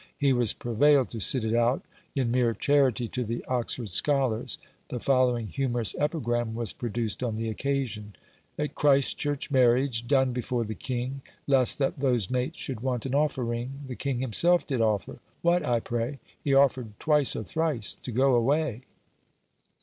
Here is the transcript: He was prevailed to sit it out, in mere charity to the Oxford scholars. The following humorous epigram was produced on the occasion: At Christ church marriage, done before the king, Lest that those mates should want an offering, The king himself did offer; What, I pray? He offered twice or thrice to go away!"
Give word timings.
He 0.17 0.33
was 0.33 0.51
prevailed 0.53 1.11
to 1.11 1.19
sit 1.19 1.45
it 1.45 1.53
out, 1.53 1.83
in 2.15 2.31
mere 2.31 2.55
charity 2.55 3.07
to 3.09 3.23
the 3.23 3.45
Oxford 3.45 3.89
scholars. 3.89 4.57
The 4.89 4.99
following 4.99 5.45
humorous 5.45 5.93
epigram 5.99 6.55
was 6.55 6.73
produced 6.73 7.21
on 7.21 7.35
the 7.35 7.49
occasion: 7.49 8.15
At 8.57 8.73
Christ 8.73 9.19
church 9.19 9.51
marriage, 9.51 10.07
done 10.07 10.33
before 10.33 10.63
the 10.63 10.73
king, 10.73 11.21
Lest 11.45 11.77
that 11.77 11.99
those 11.99 12.31
mates 12.31 12.57
should 12.57 12.79
want 12.79 13.05
an 13.05 13.13
offering, 13.13 13.81
The 13.85 13.95
king 13.95 14.21
himself 14.21 14.65
did 14.65 14.81
offer; 14.81 15.19
What, 15.43 15.63
I 15.63 15.79
pray? 15.79 16.17
He 16.43 16.55
offered 16.55 16.99
twice 16.99 17.35
or 17.35 17.43
thrice 17.43 17.93
to 17.93 18.11
go 18.11 18.33
away!" 18.33 18.81